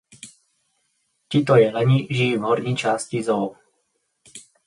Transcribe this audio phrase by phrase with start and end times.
[1.27, 3.55] Tito jeleni žijí v horní části zoo.